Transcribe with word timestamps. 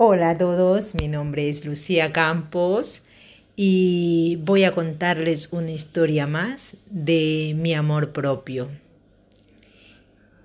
Hola 0.00 0.30
a 0.30 0.38
todos, 0.38 0.94
mi 0.94 1.08
nombre 1.08 1.48
es 1.48 1.64
Lucía 1.64 2.12
Campos 2.12 3.02
y 3.56 4.38
voy 4.44 4.62
a 4.62 4.70
contarles 4.70 5.48
una 5.50 5.72
historia 5.72 6.28
más 6.28 6.76
de 6.88 7.56
mi 7.58 7.74
amor 7.74 8.12
propio. 8.12 8.68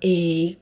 Eh, 0.00 0.56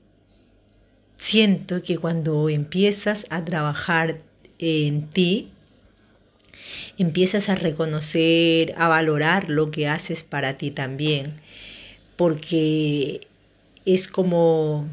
siento 1.17 1.81
que 1.81 1.97
cuando 1.97 2.49
empiezas 2.49 3.25
a 3.31 3.43
trabajar 3.43 4.19
en 4.59 5.09
ti, 5.09 5.49
empiezas 6.99 7.49
a 7.49 7.55
reconocer, 7.55 8.75
a 8.77 8.89
valorar 8.89 9.49
lo 9.49 9.71
que 9.71 9.87
haces 9.87 10.23
para 10.23 10.59
ti 10.59 10.69
también, 10.69 11.41
porque 12.15 13.25
es 13.85 14.07
como 14.07 14.87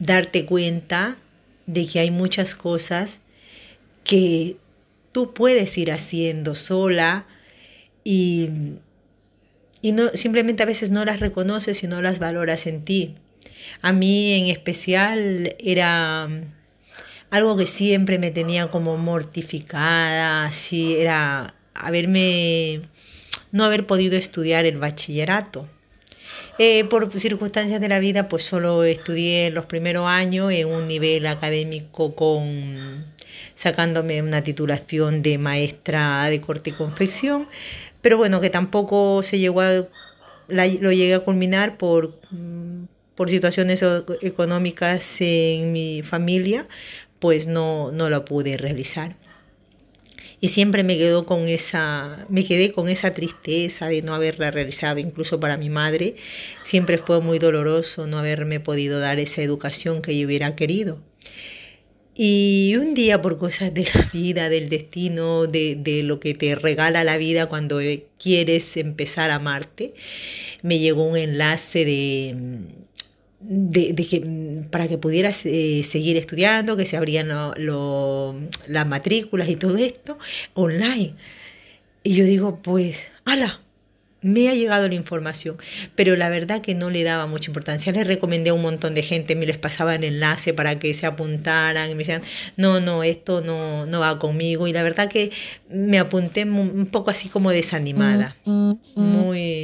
darte 0.00 0.44
cuenta 0.44 1.16
de 1.72 1.86
que 1.86 2.00
hay 2.00 2.10
muchas 2.10 2.54
cosas 2.54 3.18
que 4.04 4.56
tú 5.12 5.34
puedes 5.34 5.76
ir 5.78 5.92
haciendo 5.92 6.54
sola 6.54 7.26
y, 8.02 8.48
y 9.82 9.92
no, 9.92 10.10
simplemente 10.14 10.62
a 10.62 10.66
veces 10.66 10.90
no 10.90 11.04
las 11.04 11.20
reconoces 11.20 11.82
y 11.82 11.86
no 11.86 12.02
las 12.02 12.18
valoras 12.18 12.66
en 12.66 12.84
ti. 12.84 13.14
A 13.82 13.92
mí 13.92 14.32
en 14.32 14.46
especial 14.48 15.54
era 15.58 16.28
algo 17.30 17.56
que 17.56 17.66
siempre 17.66 18.18
me 18.18 18.30
tenía 18.30 18.68
como 18.68 18.96
mortificada, 18.96 20.46
así 20.46 20.96
era 20.96 21.54
haberme 21.74 22.82
no 23.52 23.64
haber 23.64 23.86
podido 23.86 24.16
estudiar 24.16 24.66
el 24.66 24.78
bachillerato. 24.78 25.68
Eh, 26.62 26.84
por 26.84 27.10
circunstancias 27.18 27.80
de 27.80 27.88
la 27.88 28.00
vida, 28.00 28.28
pues 28.28 28.44
solo 28.44 28.84
estudié 28.84 29.50
los 29.50 29.64
primeros 29.64 30.06
años 30.06 30.52
en 30.52 30.68
un 30.68 30.88
nivel 30.88 31.26
académico 31.26 32.14
con 32.14 33.06
sacándome 33.54 34.20
una 34.20 34.42
titulación 34.42 35.22
de 35.22 35.38
maestra 35.38 36.26
de 36.26 36.42
corte 36.42 36.68
y 36.68 36.72
confección, 36.74 37.48
pero 38.02 38.18
bueno, 38.18 38.42
que 38.42 38.50
tampoco 38.50 39.22
se 39.22 39.38
llegó 39.38 39.62
a, 39.62 39.86
lo 40.48 40.92
llegué 40.92 41.14
a 41.14 41.20
culminar 41.20 41.78
por, 41.78 42.20
por 43.14 43.30
situaciones 43.30 43.82
económicas 44.20 45.16
en 45.20 45.72
mi 45.72 46.02
familia, 46.02 46.66
pues 47.20 47.46
no, 47.46 47.90
no 47.90 48.10
lo 48.10 48.26
pude 48.26 48.58
realizar 48.58 49.16
y 50.40 50.48
siempre 50.48 50.84
me 50.84 50.96
quedo 50.96 51.26
con 51.26 51.48
esa, 51.48 52.26
me 52.28 52.44
quedé 52.44 52.72
con 52.72 52.88
esa 52.88 53.12
tristeza 53.12 53.88
de 53.88 54.02
no 54.02 54.14
haberla 54.14 54.50
realizado, 54.50 54.98
incluso 54.98 55.38
para 55.38 55.56
mi 55.56 55.68
madre, 55.68 56.16
siempre 56.62 56.98
fue 56.98 57.20
muy 57.20 57.38
doloroso 57.38 58.06
no 58.06 58.18
haberme 58.18 58.58
podido 58.60 59.00
dar 59.00 59.18
esa 59.18 59.42
educación 59.42 60.00
que 60.02 60.18
yo 60.18 60.26
hubiera 60.26 60.56
querido. 60.56 60.98
Y 62.14 62.74
un 62.76 62.94
día 62.94 63.22
por 63.22 63.38
cosas 63.38 63.72
de 63.72 63.88
la 63.94 64.10
vida, 64.12 64.48
del 64.48 64.68
destino, 64.68 65.46
de, 65.46 65.76
de 65.76 66.02
lo 66.02 66.20
que 66.20 66.34
te 66.34 66.54
regala 66.54 67.04
la 67.04 67.16
vida 67.16 67.46
cuando 67.46 67.80
quieres 68.18 68.76
empezar 68.76 69.30
a 69.30 69.36
amarte, 69.36 69.94
me 70.62 70.78
llegó 70.78 71.04
un 71.04 71.16
enlace 71.16 71.84
de 71.84 72.36
de, 73.40 73.94
que 73.94 74.64
para 74.70 74.88
que 74.88 74.98
pudieras 74.98 75.44
eh, 75.44 75.82
seguir 75.84 76.16
estudiando, 76.16 76.76
que 76.76 76.86
se 76.86 76.96
abrían 76.96 77.28
las 77.28 78.86
matrículas 78.86 79.48
y 79.48 79.56
todo 79.56 79.76
esto 79.76 80.18
online. 80.54 81.14
Y 82.02 82.14
yo 82.14 82.24
digo, 82.24 82.60
pues, 82.62 83.06
ala, 83.24 83.60
me 84.22 84.48
ha 84.48 84.54
llegado 84.54 84.86
la 84.88 84.94
información, 84.94 85.56
pero 85.94 86.14
la 86.16 86.28
verdad 86.28 86.60
que 86.60 86.74
no 86.74 86.90
le 86.90 87.02
daba 87.04 87.26
mucha 87.26 87.50
importancia. 87.50 87.92
Le 87.92 88.04
recomendé 88.04 88.50
a 88.50 88.54
un 88.54 88.62
montón 88.62 88.94
de 88.94 89.02
gente, 89.02 89.34
me 89.34 89.46
les 89.46 89.56
pasaba 89.56 89.94
el 89.94 90.04
enlace 90.04 90.52
para 90.52 90.78
que 90.78 90.92
se 90.94 91.06
apuntaran 91.06 91.90
y 91.90 91.94
me 91.94 92.00
decían, 92.00 92.22
no, 92.56 92.80
no, 92.80 93.02
esto 93.02 93.40
no, 93.40 93.86
no 93.86 94.00
va 94.00 94.18
conmigo. 94.18 94.66
Y 94.66 94.72
la 94.72 94.82
verdad 94.82 95.08
que 95.08 95.30
me 95.70 95.98
apunté 95.98 96.44
un 96.44 96.86
poco 96.86 97.10
así 97.10 97.28
como 97.28 97.50
desanimada, 97.50 98.36
muy, 98.44 98.76
muy, 98.94 99.06
muy 99.06 99.59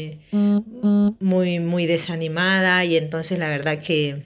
desanimada 1.96 2.84
y 2.84 2.96
entonces 2.96 3.38
la 3.38 3.48
verdad 3.48 3.78
que 3.80 4.22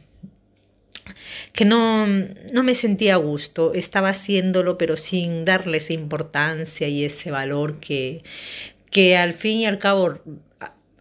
que 1.52 1.64
no, 1.64 2.06
no 2.06 2.62
me 2.62 2.74
sentía 2.74 3.14
a 3.14 3.16
gusto, 3.16 3.74
estaba 3.74 4.10
haciéndolo 4.10 4.78
pero 4.78 4.96
sin 4.96 5.44
darle 5.44 5.78
esa 5.78 5.92
importancia 5.92 6.86
y 6.88 7.04
ese 7.04 7.30
valor 7.30 7.80
que, 7.80 8.22
que 8.90 9.16
al 9.16 9.34
fin 9.34 9.58
y 9.58 9.66
al 9.66 9.78
cabo 9.78 10.20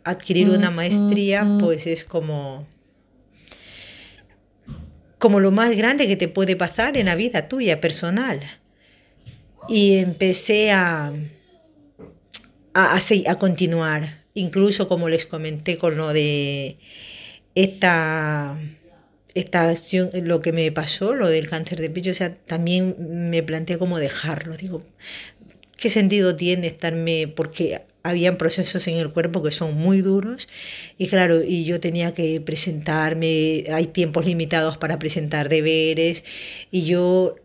adquirir 0.04 0.50
una 0.50 0.72
maestría 0.72 1.46
pues 1.60 1.86
es 1.86 2.04
como 2.04 2.66
como 5.20 5.42
lo 5.42 5.52
más 5.52 5.76
grande 5.76 6.08
que 6.08 6.16
te 6.16 6.30
puede 6.30 6.56
pasar 6.56 6.98
en 6.98 7.06
la 7.06 7.16
vida 7.16 7.48
tuya 7.48 7.80
personal. 7.82 8.40
Y 9.68 9.98
empecé 9.98 10.72
a, 10.72 11.14
a, 12.74 12.98
a, 12.98 13.36
continuar, 13.38 14.19
incluso 14.40 14.88
como 14.88 15.10
les 15.10 15.26
comenté 15.26 15.78
con 15.78 15.98
lo 15.98 16.14
de 16.14 16.78
esta, 17.56 18.58
esta 19.36 19.70
acción, 19.70 20.10
lo 20.14 20.42
que 20.42 20.52
me 20.54 20.72
pasó, 20.72 21.16
lo 21.16 21.28
del 21.28 21.50
cáncer 21.50 21.80
de 21.82 21.90
pecho, 21.90 22.12
o 22.12 22.14
sea, 22.14 22.36
también 22.36 22.96
me 23.30 23.44
planteé 23.44 23.78
como 23.78 24.00
dejarlo. 24.00 24.58
Digo, 24.58 24.84
¿Qué 25.80 25.90
sentido 25.90 26.36
tiene 26.36 26.68
estarme? 26.68 27.28
Porque 27.34 27.82
habían 28.04 28.38
procesos 28.38 28.88
en 28.88 28.98
el 28.98 29.12
cuerpo 29.12 29.42
que 29.44 29.52
son 29.52 29.76
muy 29.76 30.02
duros 30.02 30.50
y 30.98 31.08
claro, 31.08 31.42
y 31.44 31.64
yo 31.64 31.80
tenía 31.80 32.14
que 32.14 32.42
presentarme, 32.42 33.64
hay 33.72 33.86
tiempos 33.88 34.26
limitados 34.26 34.78
para 34.78 35.00
presentar 35.00 35.48
deberes 35.50 36.24
y 36.72 36.84
yo 36.84 37.36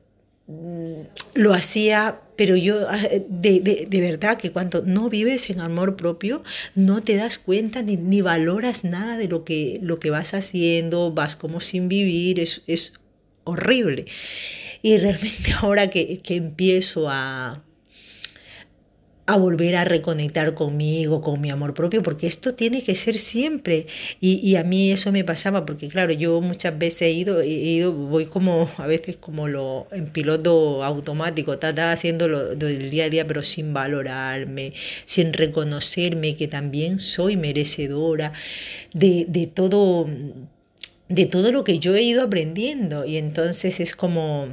lo 1.35 1.55
hacía, 1.55 2.21
pero 2.37 2.55
yo 2.55 2.87
ah, 2.89 3.01
de, 3.29 3.87
de, 3.89 4.01
verdad 4.01 4.37
que 4.37 4.53
cuando 4.53 4.83
no 4.83 5.09
vives 5.09 5.49
en 5.49 5.61
amor 5.61 5.97
propio, 5.97 6.43
no 6.75 7.03
te 7.03 7.17
das 7.17 7.39
cuenta 7.39 7.83
ni, 7.83 7.97
ni 7.97 8.21
valoras 8.21 8.85
nada 8.85 9.17
de 9.17 9.29
lo 9.29 9.45
que, 9.45 9.79
lo 9.83 9.99
que 10.01 10.11
vas 10.11 10.35
haciendo, 10.35 11.13
vas 11.13 11.35
como 11.35 11.61
sin 11.61 11.89
vivir, 11.89 12.41
es, 12.41 12.63
es 12.67 12.93
horrible. 13.45 14.05
Y 14.83 14.99
realmente 14.99 15.53
ahora 15.61 15.89
que, 15.89 16.21
que 16.21 16.37
empiezo 16.37 17.09
a, 17.09 17.64
a 19.27 19.39
volver 19.39 19.77
a 19.77 19.85
reconectar 19.85 20.55
conmigo, 20.55 21.21
con 21.23 21.41
mi 21.41 21.51
amor 21.51 21.73
propio, 21.75 22.03
porque 22.03 22.27
esto 22.27 22.55
tiene 22.55 22.83
que 22.83 22.95
ser 22.95 23.19
siempre. 23.19 23.87
Y, 24.21 24.57
a 24.57 24.65
mí 24.65 24.93
eso 24.93 25.13
me 25.13 25.25
pasaba, 25.25 25.65
porque 25.65 25.89
claro, 25.89 26.13
yo 26.13 26.41
muchas 26.41 26.79
veces 26.79 27.03
he 27.03 27.13
ido, 27.13 27.41
he 27.41 27.49
ido 27.49 27.93
voy 27.93 28.27
como, 28.27 28.71
a 28.77 28.87
veces 28.87 29.17
como 29.17 29.49
lo 29.49 29.87
en 29.93 30.07
piloto 30.07 30.85
automático, 30.85 31.55
está 31.55 31.93
haciéndolo 31.93 32.55
del 32.55 32.91
día 32.91 33.05
a 33.05 33.11
día, 33.11 33.27
pero 33.27 33.43
sin 33.43 33.73
valorarme, 33.73 34.75
sin 35.07 35.33
reconocerme 35.33 36.37
que 36.37 36.49
también 36.49 36.99
soy 36.99 37.37
merecedora 37.37 38.33
de, 38.93 39.27
de 39.29 39.47
todo, 39.47 40.09
de 41.09 41.27
todo 41.27 41.53
lo 41.53 41.65
que 41.65 41.79
yo 41.79 41.95
he 41.95 42.03
ido 42.03 42.23
aprendiendo. 42.23 43.05
Y 43.07 43.17
entonces 43.17 43.81
es 43.81 43.97
como 43.97 44.49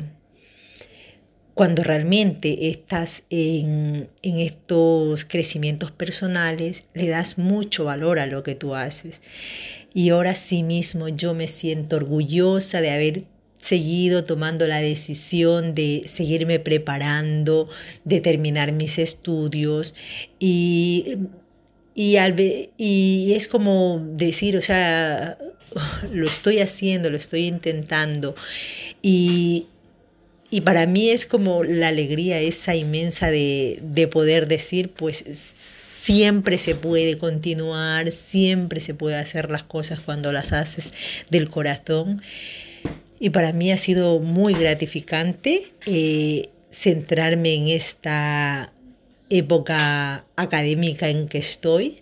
cuando 1.53 1.83
realmente 1.83 2.69
estás 2.69 3.23
en, 3.29 4.09
estos 4.23 5.25
crecimientos 5.25 5.91
personales, 5.91 6.85
le 6.93 7.09
das 7.09 7.37
mucho 7.37 7.85
valor 7.85 8.19
a 8.19 8.25
lo 8.25 8.43
que 8.43 8.55
tú 8.55 8.75
haces. 8.75 9.21
Y 9.93 10.09
ahora 10.09 10.35
sí 10.35 10.63
mismo 10.63 11.09
yo 11.09 11.33
me 11.33 11.47
siento 11.47 11.97
orgullosa 11.97 12.79
de 12.81 12.91
haber 12.91 13.23
seguido 13.57 14.23
tomando 14.23 14.65
la 14.67 14.81
decisión 14.81 15.75
de 15.75 16.03
seguirme 16.07 16.59
preparando, 16.59 17.69
de 18.05 18.21
terminar 18.21 18.71
mis 18.71 18.97
estudios 18.97 19.93
y, 20.39 21.17
y, 21.93 22.15
y 22.77 23.33
es 23.33 23.47
como 23.47 24.03
decir, 24.13 24.57
o 24.57 24.61
sea, 24.61 25.37
lo 26.11 26.25
estoy 26.25 26.59
haciendo, 26.59 27.09
lo 27.09 27.17
estoy 27.17 27.45
intentando 27.45 28.35
y, 29.01 29.67
y 30.51 30.61
para 30.61 30.85
mí 30.85 31.09
es 31.09 31.25
como 31.25 31.63
la 31.63 31.87
alegría 31.87 32.39
esa 32.39 32.75
inmensa 32.75 33.31
de, 33.31 33.79
de 33.81 34.07
poder 34.07 34.47
decir, 34.47 34.89
pues 34.89 35.23
siempre 36.01 36.57
se 36.57 36.75
puede 36.75 37.17
continuar, 37.17 38.11
siempre 38.11 38.81
se 38.81 38.93
puede 38.93 39.15
hacer 39.15 39.49
las 39.51 39.63
cosas 39.63 39.99
cuando 39.99 40.33
las 40.33 40.51
haces 40.51 40.91
del 41.29 41.49
corazón. 41.49 42.21
Y 43.19 43.29
para 43.29 43.53
mí 43.53 43.71
ha 43.71 43.77
sido 43.77 44.19
muy 44.19 44.53
gratificante 44.53 45.71
eh, 45.85 46.49
centrarme 46.71 47.53
en 47.53 47.69
esta 47.69 48.73
época 49.29 50.25
académica 50.35 51.07
en 51.07 51.27
que 51.27 51.37
estoy. 51.37 52.01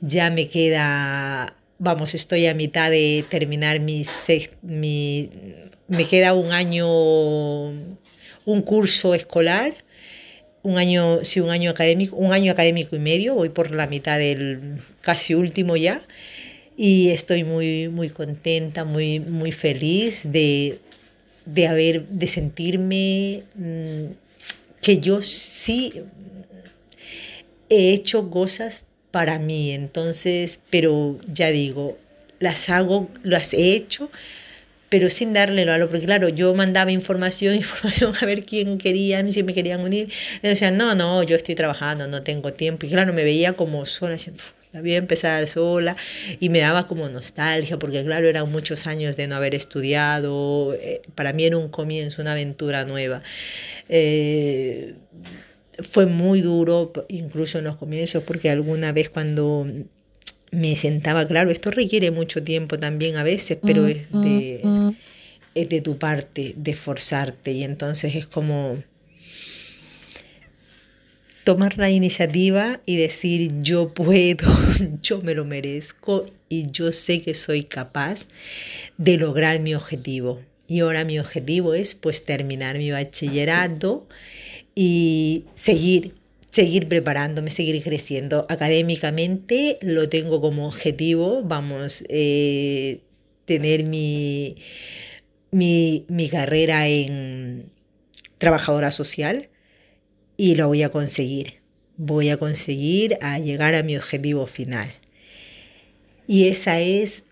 Ya 0.00 0.30
me 0.30 0.48
queda, 0.48 1.54
vamos, 1.78 2.14
estoy 2.14 2.46
a 2.46 2.54
mitad 2.54 2.90
de 2.90 3.24
terminar 3.28 3.80
mi, 3.80 4.04
mi 4.62 5.30
me 5.86 6.06
queda 6.06 6.34
un 6.34 6.52
año, 6.52 6.86
un 8.44 8.62
curso 8.64 9.14
escolar, 9.14 9.72
un 10.62 10.76
año, 10.76 11.24
sí, 11.24 11.40
un 11.40 11.50
año 11.50 11.70
académico, 11.70 12.16
un 12.16 12.32
año 12.32 12.52
académico 12.52 12.96
y 12.96 12.98
medio, 12.98 13.34
voy 13.34 13.48
por 13.48 13.70
la 13.70 13.86
mitad 13.86 14.18
del 14.18 14.80
casi 15.00 15.34
último 15.34 15.76
ya, 15.76 16.02
y 16.76 17.10
estoy 17.10 17.44
muy, 17.44 17.88
muy 17.88 18.10
contenta, 18.10 18.84
muy, 18.84 19.20
muy 19.20 19.52
feliz 19.52 20.20
de, 20.24 20.78
de 21.46 21.66
haber, 21.66 22.06
de 22.08 22.26
sentirme 22.26 23.44
mm, 23.54 24.12
que 24.82 24.98
yo 24.98 25.22
sí 25.22 25.92
he 27.70 27.92
hecho 27.92 28.30
cosas 28.30 28.84
para 29.10 29.38
mí, 29.38 29.72
entonces, 29.72 30.60
pero 30.70 31.18
ya 31.26 31.48
digo, 31.50 31.98
las 32.40 32.68
hago, 32.68 33.08
las 33.22 33.52
he 33.54 33.74
hecho, 33.74 34.10
pero 34.88 35.10
sin 35.10 35.32
darle 35.32 35.64
lo 35.64 35.76
lo 35.78 35.88
porque 35.88 36.04
claro, 36.06 36.28
yo 36.28 36.54
mandaba 36.54 36.90
información, 36.92 37.54
información 37.56 38.14
a 38.20 38.26
ver 38.26 38.44
quién 38.44 38.78
quería, 38.78 39.28
si 39.30 39.42
me 39.42 39.54
querían 39.54 39.80
unir, 39.80 40.10
y 40.42 40.48
decían, 40.48 40.76
no, 40.76 40.94
no, 40.94 41.22
yo 41.22 41.36
estoy 41.36 41.54
trabajando, 41.54 42.06
no 42.06 42.22
tengo 42.22 42.52
tiempo, 42.52 42.86
y 42.86 42.90
claro, 42.90 43.12
me 43.12 43.24
veía 43.24 43.54
como 43.54 43.84
sola, 43.86 44.12
diciendo, 44.14 44.42
la 44.72 44.80
voy 44.82 44.94
empezar 44.94 45.48
sola, 45.48 45.96
y 46.40 46.48
me 46.50 46.60
daba 46.60 46.86
como 46.86 47.08
nostalgia, 47.08 47.78
porque 47.78 48.04
claro, 48.04 48.28
eran 48.28 48.50
muchos 48.50 48.86
años 48.86 49.16
de 49.16 49.26
no 49.26 49.36
haber 49.36 49.54
estudiado, 49.54 50.74
eh, 50.74 51.02
para 51.14 51.32
mí 51.32 51.44
era 51.44 51.56
un 51.56 51.68
comienzo, 51.68 52.22
una 52.22 52.32
aventura 52.32 52.84
nueva. 52.84 53.22
Eh, 53.88 54.94
fue 55.82 56.06
muy 56.06 56.40
duro, 56.40 56.92
incluso 57.08 57.58
en 57.58 57.64
los 57.64 57.76
comienzos, 57.76 58.22
porque 58.24 58.50
alguna 58.50 58.92
vez 58.92 59.10
cuando 59.10 59.66
me 60.50 60.76
sentaba, 60.76 61.26
claro, 61.26 61.50
esto 61.50 61.70
requiere 61.70 62.10
mucho 62.10 62.42
tiempo 62.42 62.78
también 62.78 63.16
a 63.16 63.22
veces, 63.22 63.58
pero 63.62 63.82
mm, 63.82 63.86
es 63.86 64.12
de, 64.12 64.60
mm, 64.62 64.68
mm. 64.68 64.96
es 65.54 65.68
de 65.68 65.80
tu 65.80 65.98
parte, 65.98 66.54
de 66.56 66.70
esforzarte, 66.70 67.52
y 67.52 67.64
entonces 67.64 68.14
es 68.16 68.26
como 68.26 68.82
tomar 71.44 71.78
la 71.78 71.90
iniciativa 71.90 72.80
y 72.84 72.96
decir 72.96 73.62
yo 73.62 73.94
puedo, 73.94 74.48
yo 75.02 75.22
me 75.22 75.34
lo 75.34 75.44
merezco 75.44 76.26
y 76.48 76.70
yo 76.70 76.92
sé 76.92 77.22
que 77.22 77.34
soy 77.34 77.64
capaz 77.64 78.26
de 78.98 79.16
lograr 79.16 79.60
mi 79.60 79.74
objetivo. 79.74 80.42
Y 80.66 80.80
ahora 80.80 81.06
mi 81.06 81.18
objetivo 81.18 81.72
es 81.72 81.94
pues 81.94 82.26
terminar 82.26 82.76
mi 82.76 82.90
bachillerato 82.90 84.06
y 84.80 85.46
seguir, 85.56 86.14
seguir 86.52 86.86
preparándome, 86.86 87.50
seguir 87.50 87.82
creciendo. 87.82 88.46
Académicamente 88.48 89.76
lo 89.80 90.08
tengo 90.08 90.40
como 90.40 90.68
objetivo, 90.68 91.42
vamos, 91.42 92.04
eh, 92.08 93.00
tener 93.44 93.82
mi, 93.82 94.54
mi, 95.50 96.04
mi 96.06 96.28
carrera 96.28 96.86
en 96.86 97.72
trabajadora 98.38 98.92
social 98.92 99.48
y 100.36 100.54
lo 100.54 100.68
voy 100.68 100.84
a 100.84 100.90
conseguir. 100.90 101.54
Voy 101.96 102.28
a 102.28 102.36
conseguir 102.36 103.18
a 103.20 103.40
llegar 103.40 103.74
a 103.74 103.82
mi 103.82 103.96
objetivo 103.96 104.46
final. 104.46 104.92
Y 106.28 106.46
esa 106.46 106.78
es 106.78 107.24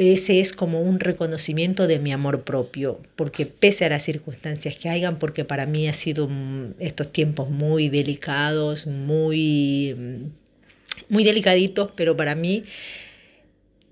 ese 0.00 0.40
es 0.40 0.54
como 0.54 0.80
un 0.80 0.98
reconocimiento 0.98 1.86
de 1.86 1.98
mi 1.98 2.10
amor 2.10 2.42
propio, 2.42 3.00
porque 3.16 3.44
pese 3.44 3.84
a 3.84 3.90
las 3.90 4.02
circunstancias 4.02 4.76
que 4.76 4.88
hayan, 4.88 5.18
porque 5.18 5.44
para 5.44 5.66
mí 5.66 5.88
ha 5.88 5.92
sido 5.92 6.26
mm, 6.26 6.76
estos 6.78 7.12
tiempos 7.12 7.50
muy 7.50 7.90
delicados, 7.90 8.86
muy, 8.86 9.94
mm, 9.94 11.12
muy 11.12 11.22
delicaditos, 11.22 11.90
pero 11.94 12.16
para 12.16 12.34
mí 12.34 12.64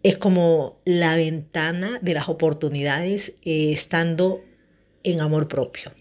es 0.03 0.17
como 0.17 0.79
la 0.87 1.15
ventana 1.15 1.99
de 2.01 2.15
las 2.15 2.31
oportunidades 2.31 3.35
eh, 3.45 3.73
estando 3.73 4.43
en 5.05 5.21
amor 5.21 5.47
propio. 5.47 5.93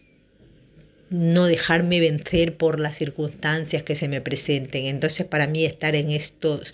No 1.09 1.45
dejarme 1.47 1.99
vencer 1.99 2.55
por 2.55 2.79
las 2.79 2.95
circunstancias 2.97 3.83
que 3.83 3.95
se 3.95 4.07
me 4.07 4.21
presenten. 4.21 4.85
Entonces 4.85 5.25
para 5.27 5.47
mí 5.47 5.65
estar 5.65 5.95
en 5.95 6.11
estos 6.11 6.73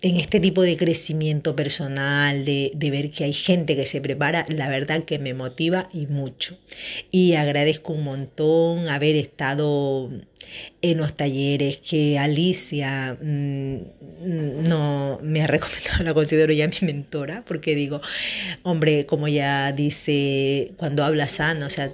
en 0.00 0.16
este 0.16 0.38
tipo 0.38 0.62
de 0.62 0.76
crecimiento 0.76 1.56
personal, 1.56 2.44
de, 2.44 2.70
ver 2.90 3.10
que 3.10 3.24
hay 3.24 3.32
gente 3.32 3.74
que 3.74 3.84
se 3.84 4.00
prepara, 4.00 4.46
la 4.48 4.68
verdad 4.68 5.04
que 5.04 5.18
me 5.18 5.34
motiva 5.34 5.88
y 5.92 6.06
mucho. 6.06 6.56
Y 7.10 7.34
agradezco 7.34 7.92
un 7.94 8.04
montón 8.04 8.88
haber 8.88 9.16
estado 9.16 10.10
en 10.82 10.98
los 10.98 11.14
talleres 11.14 11.78
que 11.78 12.18
Alicia 12.18 13.16
mm, 13.20 13.78
no 14.68 15.18
me 15.22 15.42
ha 15.42 15.46
recomendado, 15.48 16.02
la 16.04 16.14
considero 16.14 16.52
ya 16.52 16.68
mi 16.68 16.78
mentora, 16.82 17.44
porque 17.46 17.74
digo, 17.74 18.00
hombre, 18.62 19.04
como 19.04 19.26
ya 19.26 19.72
dice, 19.72 20.72
cuando 20.76 21.04
habla 21.04 21.28
sano, 21.28 21.66
o 21.66 21.70
sea, 21.70 21.92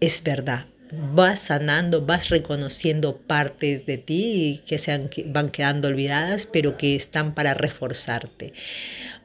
es 0.00 0.22
verdad, 0.22 0.66
vas 0.92 1.40
sanando, 1.40 2.04
vas 2.04 2.28
reconociendo 2.28 3.16
partes 3.16 3.86
de 3.86 3.98
ti 3.98 4.62
que 4.66 4.78
se 4.78 5.08
van 5.26 5.48
quedando 5.50 5.88
olvidadas, 5.88 6.46
pero 6.46 6.76
que 6.76 6.94
están 6.94 7.34
para 7.34 7.54
reforzarte. 7.54 8.52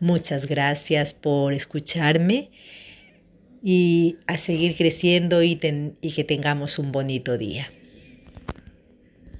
Muchas 0.00 0.46
gracias 0.46 1.14
por 1.14 1.52
escucharme 1.52 2.50
y 3.62 4.16
a 4.26 4.36
seguir 4.36 4.76
creciendo 4.76 5.42
y 5.42 5.56
que 5.56 6.24
tengamos 6.24 6.78
un 6.78 6.90
bonito 6.92 7.38
día. 7.38 7.68